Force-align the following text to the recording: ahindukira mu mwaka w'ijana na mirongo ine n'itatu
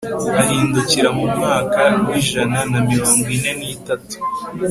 ahindukira 0.41 1.09
mu 1.17 1.25
mwaka 1.33 1.81
w'ijana 2.05 2.59
na 2.71 2.79
mirongo 2.89 3.25
ine 3.37 3.51
n'itatu 3.59 4.15